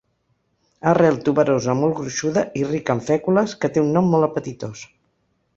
Arrel 0.91 1.19
tuberosa 1.27 1.75
molt 1.83 1.95
gruixuda 2.01 2.45
i 2.63 2.65
rica 2.71 2.97
en 2.97 3.05
fècules 3.13 3.57
que 3.63 3.73
té 3.77 3.85
un 3.87 3.97
nom 3.99 4.13
molt 4.15 4.31
apetitós. 4.33 4.87